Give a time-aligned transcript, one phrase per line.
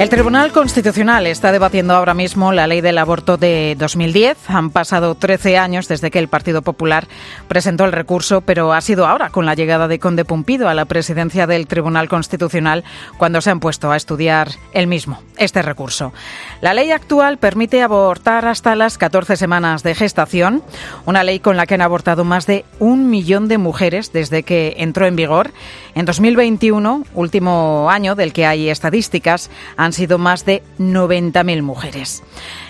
[0.00, 4.48] El Tribunal Constitucional está debatiendo ahora mismo la ley del aborto de 2010.
[4.48, 7.06] Han pasado 13 años desde que el Partido Popular
[7.48, 10.86] presentó el recurso, pero ha sido ahora, con la llegada de Conde Pumpido a la
[10.86, 12.82] presidencia del Tribunal Constitucional,
[13.18, 16.14] cuando se han puesto a estudiar el mismo, este recurso.
[16.62, 20.62] La ley actual permite abortar hasta las 14 semanas de gestación,
[21.04, 24.76] una ley con la que han abortado más de un millón de mujeres desde que
[24.78, 25.50] entró en vigor.
[25.94, 32.22] En 2021, último año del que hay estadísticas, han han sido más de 90.000 mujeres.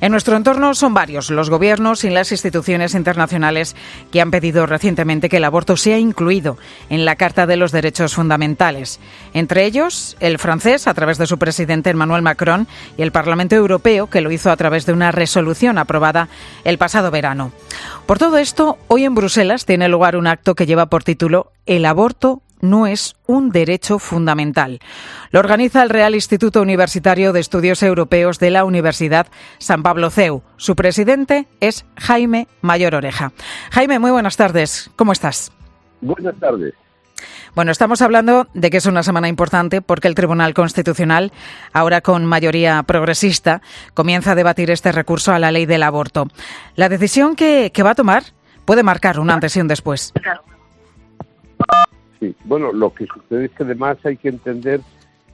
[0.00, 3.74] En nuestro entorno son varios los gobiernos y las instituciones internacionales
[4.12, 6.58] que han pedido recientemente que el aborto sea incluido
[6.90, 9.00] en la Carta de los Derechos Fundamentales.
[9.34, 14.08] Entre ellos, el francés, a través de su presidente Emmanuel Macron, y el Parlamento Europeo,
[14.08, 16.28] que lo hizo a través de una resolución aprobada
[16.62, 17.50] el pasado verano.
[18.06, 21.84] Por todo esto, hoy en Bruselas tiene lugar un acto que lleva por título El
[21.84, 24.80] aborto no es un derecho fundamental.
[25.30, 29.26] Lo organiza el Real Instituto Universitario de Estudios Europeos de la Universidad
[29.58, 30.42] San Pablo CEU.
[30.56, 33.32] Su presidente es Jaime Mayor Oreja.
[33.70, 34.90] Jaime, muy buenas tardes.
[34.96, 35.52] ¿Cómo estás?
[36.00, 36.74] Buenas tardes.
[37.54, 41.32] Bueno, estamos hablando de que es una semana importante porque el Tribunal Constitucional,
[41.72, 43.62] ahora con mayoría progresista,
[43.94, 46.28] comienza a debatir este recurso a la ley del aborto.
[46.76, 48.22] La decisión que, va a tomar
[48.64, 50.12] puede marcar un antes y un después.
[52.20, 54.80] Sí, bueno, lo que sucede es que además hay que entender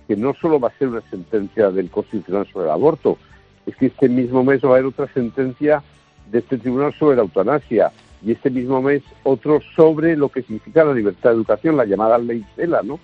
[0.07, 3.19] que no solo va a ser una sentencia del Constitucional sobre el aborto,
[3.67, 5.83] es que este mismo mes va a haber otra sentencia
[6.31, 7.91] de este tribunal sobre la eutanasia
[8.25, 12.19] y este mismo mes otro sobre lo que significa la libertad de educación, la llamada
[12.19, 12.99] ley CELA, ¿no?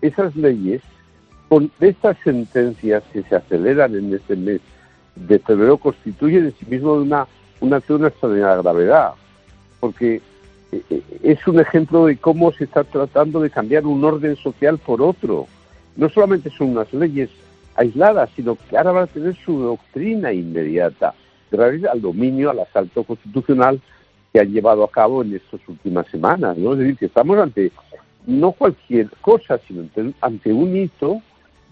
[0.00, 0.82] Esas leyes,
[1.48, 4.60] con estas sentencias que se aceleran en este mes
[5.16, 7.26] de febrero, constituyen en sí mismo una,
[7.60, 9.14] una, una extraordinaria gravedad,
[9.80, 10.20] porque
[11.22, 15.46] es un ejemplo de cómo se está tratando de cambiar un orden social por otro.
[15.96, 17.30] No solamente son unas leyes
[17.76, 21.14] aisladas, sino que ahora van a tener su doctrina inmediata,
[21.50, 23.80] gracias al dominio, al asalto constitucional
[24.32, 26.56] que han llevado a cabo en estas últimas semanas.
[26.56, 26.72] ¿no?
[26.72, 27.72] Es decir, que estamos ante
[28.26, 29.84] no cualquier cosa, sino
[30.20, 31.20] ante un hito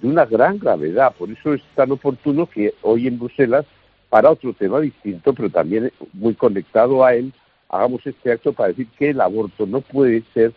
[0.01, 1.15] de una gran gravedad.
[1.19, 3.65] Por eso es tan oportuno que hoy en Bruselas,
[4.11, 7.33] para otro tema distinto, pero también muy conectado a él,
[7.73, 10.53] hagamos este acto para decir que el aborto no puede ser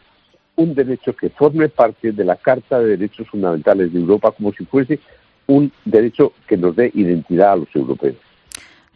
[0.57, 4.65] un derecho que forme parte de la Carta de Derechos Fundamentales de Europa como si
[4.65, 4.99] fuese
[5.47, 8.15] un derecho que nos dé identidad a los europeos.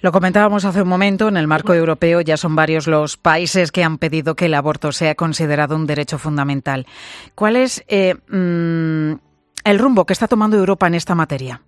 [0.02, 3.84] Lo comentábamos hace un momento, en el marco europeo ya son varios los países que
[3.84, 6.86] han pedido que el aborto sea considerado un derecho fundamental.
[7.36, 9.20] ¿Cuál es eh, mm,
[9.66, 11.62] el rumbo que está tomando Europa en esta materia?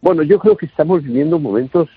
[0.00, 1.88] Bueno, yo creo que estamos viviendo momentos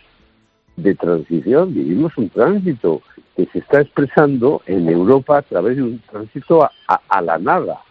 [0.78, 3.02] de transición, vivimos un tránsito
[3.36, 7.82] que se está expresando en Europa a través de un tránsito a, la nada.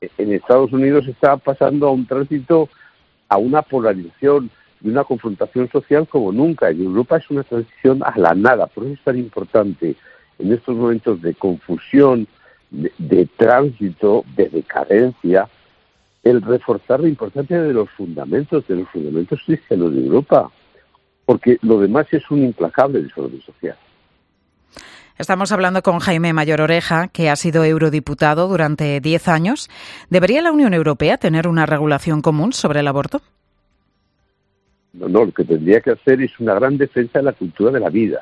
[0.00, 2.68] En Estados Unidos está pasando a un tránsito
[3.28, 4.50] a una polarización
[4.82, 6.70] y una confrontación social como nunca.
[6.70, 8.66] En Europa es una transición a la nada.
[8.66, 9.94] Por eso es tan importante
[10.38, 12.26] en estos momentos de confusión,
[12.70, 15.48] de, de tránsito, de decadencia,
[16.24, 20.50] el reforzar la importancia de los fundamentos, de los fundamentos cristianos de Europa
[21.24, 23.76] porque lo demás es un implacable desorden social.
[25.18, 29.68] Estamos hablando con Jaime Mayor Oreja, que ha sido eurodiputado durante 10 años.
[30.10, 33.20] ¿Debería la Unión Europea tener una regulación común sobre el aborto?
[34.94, 37.80] No, no, lo que tendría que hacer es una gran defensa de la cultura de
[37.80, 38.20] la vida.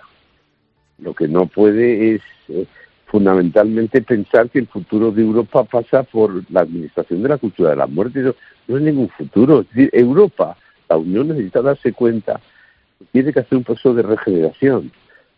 [0.99, 2.67] Lo que no puede es eh,
[3.07, 7.77] fundamentalmente pensar que el futuro de Europa pasa por la administración de la cultura de
[7.77, 8.21] la muerte.
[8.21, 8.35] No,
[8.69, 9.61] no es ningún futuro.
[9.61, 10.57] Es decir, Europa,
[10.89, 12.41] la Unión necesita darse cuenta
[13.13, 14.93] tiene que hacer un proceso de regeneración,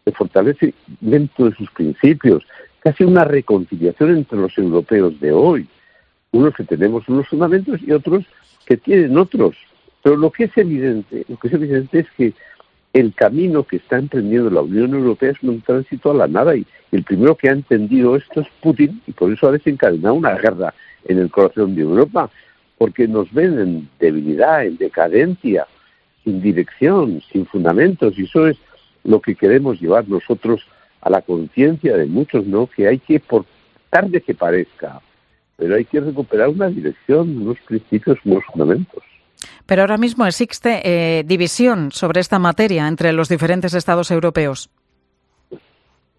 [0.05, 2.45] de fortalecimiento de sus principios,
[2.81, 5.69] casi una reconciliación entre los europeos de hoy,
[6.33, 8.25] unos que tenemos unos fundamentos y otros
[8.67, 9.57] que tienen otros.
[10.03, 12.33] Pero lo que es evidente, lo que es evidente es que
[12.93, 16.67] el camino que está emprendiendo la Unión Europea es un tránsito a la nada y
[16.91, 20.75] el primero que ha entendido esto es Putin y por eso ha desencadenado una guerra
[21.05, 22.31] en el corazón de Europa,
[22.79, 25.67] porque nos ven en debilidad, en decadencia,
[26.25, 28.57] sin dirección, sin fundamentos, y eso es
[29.05, 30.65] lo que queremos llevar nosotros
[31.01, 32.67] a la conciencia de muchos, ¿no?
[32.67, 33.45] Que hay que, por
[33.91, 35.01] tarde que parezca,
[35.57, 39.03] pero hay que recuperar una dirección, unos principios, unos fundamentos.
[39.67, 44.71] Pero ahora mismo existe eh, división sobre esta materia entre los diferentes estados europeos.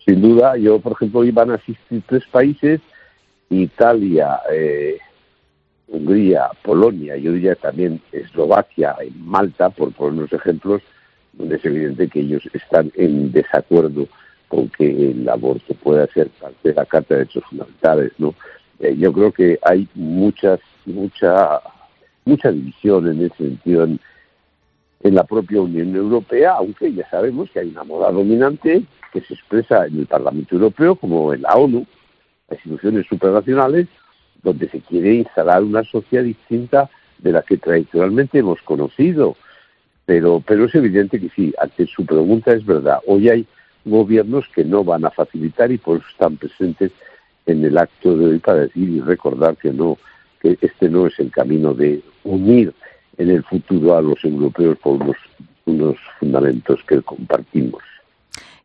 [0.06, 2.82] Sin duda, yo, por ejemplo, iban a asistir tres países,
[3.50, 4.98] Italia, eh,
[5.94, 10.82] Hungría, Polonia, yo diría también Eslovaquia y Malta, por poner unos ejemplos,
[11.34, 14.08] donde es evidente que ellos están en desacuerdo
[14.48, 18.34] con que el aborto pueda ser parte de la Carta de Derechos Fundamentales, ¿no?
[18.80, 21.62] Eh, yo creo que hay muchas, mucha
[22.26, 24.00] mucha división en ese sentido en,
[25.04, 29.34] en la propia Unión Europea, aunque ya sabemos que hay una moda dominante que se
[29.34, 31.86] expresa en el Parlamento Europeo como en la ONU,
[32.50, 33.88] las instituciones supranacionales,
[34.44, 39.36] donde se quiere instalar una sociedad distinta de la que tradicionalmente hemos conocido.
[40.06, 43.00] Pero, pero es evidente que sí, ante su pregunta es verdad.
[43.08, 43.48] Hoy hay
[43.86, 46.92] gobiernos que no van a facilitar y por eso están presentes
[47.46, 49.98] en el acto de hoy para decir y recordar que no,
[50.42, 52.74] que este no es el camino de unir
[53.18, 55.18] en el futuro a los europeos por unos,
[55.66, 57.82] unos fundamentos que compartimos.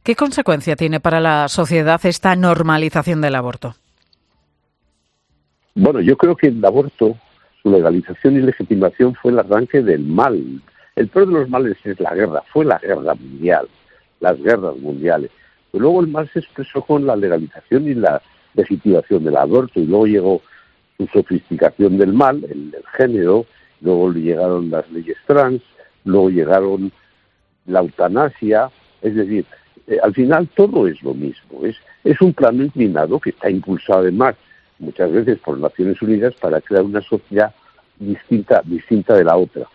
[0.03, 3.75] ¿Qué consecuencia tiene para la sociedad esta normalización del aborto?
[5.75, 7.17] Bueno, yo creo que el aborto,
[7.63, 10.61] su legalización y legitimación fue el arranque del mal.
[10.97, 13.69] El peor de los males es la guerra, fue la guerra mundial,
[14.21, 15.31] las guerras mundiales.
[15.71, 18.21] Pero luego el mal se expresó con la legalización y la
[18.55, 20.43] legitimación del aborto y luego llegó
[20.97, 23.47] su sofisticación del mal, el, el género,
[23.81, 25.63] luego llegaron las leyes trans,
[26.05, 26.91] luego llegaron
[27.67, 28.71] la eutanasia,
[29.03, 29.45] es decir,
[29.87, 34.01] eh, al final todo es lo mismo, es, es un plano inclinado que está impulsado
[34.01, 34.35] además
[34.79, 37.55] muchas veces por Naciones Unidas para crear una sociedad
[37.99, 39.67] distinta, distinta de la otra,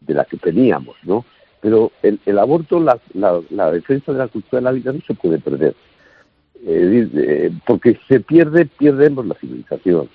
[0.00, 1.24] de la que teníamos, ¿no?
[1.60, 5.14] Pero el, aborto, la, la, la, defensa de la cultura de la vida no se
[5.14, 5.74] puede perder.
[6.64, 10.08] Eh, porque si se pierde, perdemos la civilización.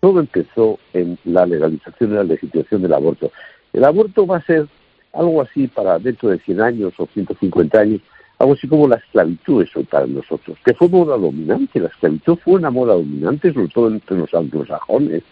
[0.00, 3.32] Todo empezó en la legalización y la legitimación del aborto.
[3.72, 4.68] El aborto va a ser
[5.12, 8.00] algo así para dentro de 100 años o 150 años,
[8.38, 12.54] algo así como la esclavitud eso para nosotros, que fue moda dominante, la esclavitud fue
[12.54, 15.22] una moda dominante, sobre todo entre los anglosajones,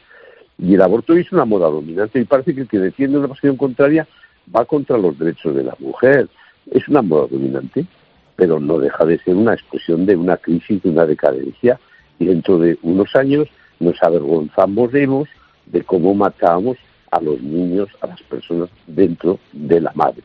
[0.58, 3.56] y el aborto es una moda dominante, y parece que el que defiende una posición
[3.56, 4.06] contraria
[4.54, 6.28] va contra los derechos de la mujer.
[6.70, 7.84] Es una moda dominante,
[8.36, 11.78] pero no deja de ser una expresión de una crisis, de una decadencia,
[12.18, 13.48] y dentro de unos años
[13.80, 16.78] nos avergonzamos de cómo matamos
[17.10, 20.22] a los niños, a las personas dentro de la madre.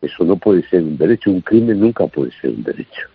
[0.00, 3.08] Eso no puede ser un derecho, un crimen nunca puede ser un derecho.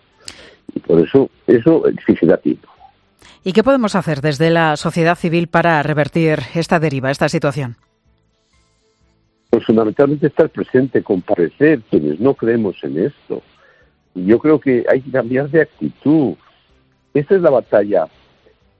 [0.74, 2.68] Y por eso eso exige tiempo.
[3.42, 7.76] ¿Y qué podemos hacer desde la sociedad civil para revertir esta deriva, esta situación?
[9.50, 13.42] Pues fundamentalmente estar presente, comparecer quienes no creemos en esto.
[14.14, 16.34] Yo creo que hay que cambiar de actitud.
[17.12, 18.06] Esta es la batalla,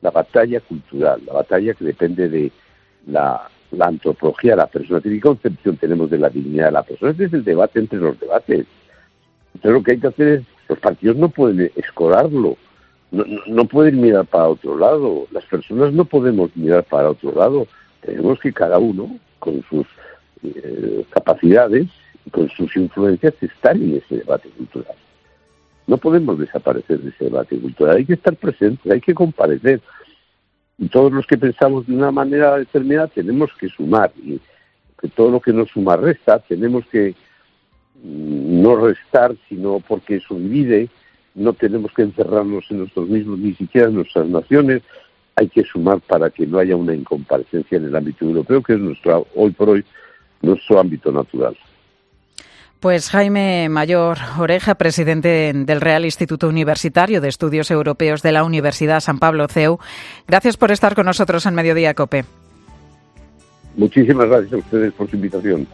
[0.00, 2.50] la batalla cultural, la batalla que depende de
[3.06, 5.00] la la antropología la persona.
[5.00, 7.12] ¿Qué concepción tenemos de la dignidad de la persona?
[7.12, 8.66] Este es el debate entre los debates.
[9.54, 12.56] Entonces lo que hay que hacer es, los partidos no pueden escorarlo,
[13.10, 17.66] no, no, pueden mirar para otro lado, las personas no podemos mirar para otro lado,
[18.00, 19.86] tenemos que cada uno, con sus
[20.42, 21.86] eh, capacidades
[22.26, 24.96] y con sus influencias, estar en ese debate cultural.
[25.86, 29.80] No podemos desaparecer de ese debate cultural, hay que estar presentes, hay que comparecer
[30.78, 34.40] y todos los que pensamos de una manera determinada tenemos que sumar y
[35.00, 37.14] que todo lo que no suma resta tenemos que
[38.02, 40.88] mm, no restar sino porque eso divide.
[41.34, 44.82] No tenemos que encerrarnos en nosotros mismos ni siquiera en nuestras naciones.
[45.36, 48.78] Hay que sumar para que no haya una incomparecencia en el ámbito europeo que es
[48.78, 49.84] nuestro hoy por hoy
[50.42, 51.56] nuestro ámbito natural
[52.84, 59.00] pues Jaime Mayor Oreja, presidente del Real Instituto Universitario de Estudios Europeos de la Universidad
[59.00, 59.78] San Pablo CEU,
[60.28, 62.26] gracias por estar con nosotros en Mediodía Cope.
[63.74, 65.66] Muchísimas gracias a ustedes por su invitación.